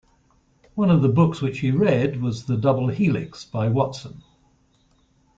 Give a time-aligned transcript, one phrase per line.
[0.73, 4.23] One of the books which he read was "The Double Helix" by Watson.